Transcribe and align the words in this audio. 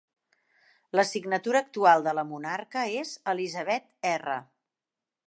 La 0.99 1.03
signatura 1.09 1.61
actual 1.65 2.05
de 2.09 2.13
la 2.19 2.25
monarca 2.31 2.87
és 3.03 3.13
"Elizabeth 3.35 3.87
R". 4.17 4.39